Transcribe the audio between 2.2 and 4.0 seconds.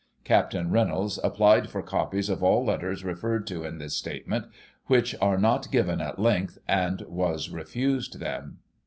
of all letters referred to in this